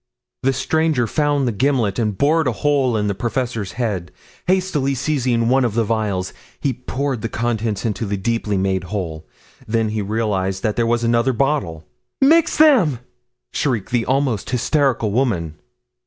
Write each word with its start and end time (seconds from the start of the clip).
The 0.41 0.53
stranger 0.53 1.05
found 1.05 1.47
the 1.47 1.51
gimlet 1.51 1.99
and 1.99 2.17
bored 2.17 2.47
a 2.47 2.51
hole 2.53 2.97
in 2.97 3.05
the 3.05 3.13
professor's 3.13 3.73
head, 3.73 4.11
hastily 4.47 4.95
seizing 4.95 5.47
one 5.47 5.63
of 5.63 5.75
the 5.75 5.83
vials, 5.83 6.33
he 6.59 6.73
poured 6.73 7.21
the 7.21 7.29
contents 7.29 7.85
into 7.85 8.07
the 8.07 8.17
deeply 8.17 8.57
made 8.57 8.85
hole. 8.85 9.27
He 9.59 9.71
then 9.73 10.07
realized 10.07 10.63
that 10.63 10.75
there 10.75 10.87
was 10.87 11.03
another 11.03 11.33
bottle. 11.33 11.83
"Mix 12.19 12.57
them!" 12.57 12.97
shrieked 13.53 13.91
the 13.91 14.07
almost 14.07 14.49
hysterical 14.49 15.11
woman. 15.11 15.59